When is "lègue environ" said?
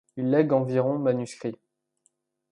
0.31-0.97